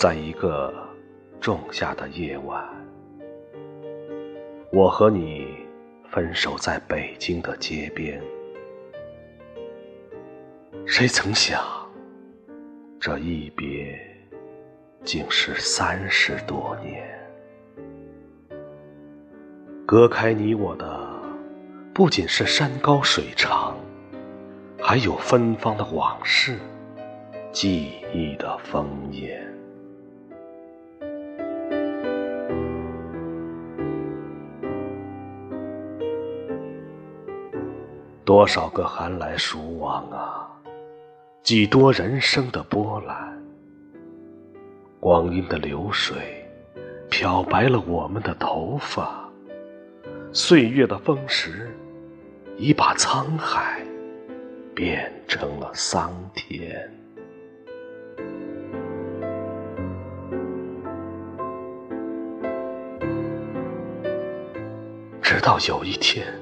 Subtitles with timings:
[0.00, 0.72] 在一个
[1.42, 2.66] 仲夏的夜晚，
[4.72, 5.46] 我和你
[6.08, 8.18] 分手在北京的街边。
[10.86, 11.62] 谁曾想，
[12.98, 14.00] 这一别
[15.04, 17.06] 竟是三十多年。
[19.84, 21.10] 隔开你我的，
[21.92, 23.76] 不仅是山高水长，
[24.80, 26.56] 还有芬芳的往事，
[27.52, 29.46] 记忆的烽烟。
[38.30, 40.48] 多少个寒来暑往啊，
[41.42, 43.36] 几多人生的波澜。
[45.00, 46.14] 光阴的流水，
[47.10, 49.28] 漂白了我们的头发；
[50.32, 51.66] 岁月的风蚀，
[52.56, 53.80] 已把沧海
[54.76, 56.88] 变成了桑田。
[65.20, 66.39] 直到有一天。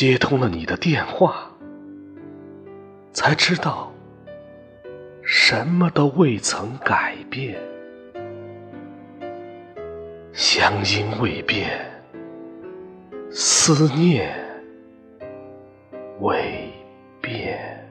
[0.00, 1.50] 接通了你的电话，
[3.12, 3.92] 才知道
[5.24, 7.58] 什么都未曾改变，
[10.32, 11.68] 乡音未变，
[13.28, 14.32] 思念
[16.20, 16.72] 未
[17.20, 17.87] 变。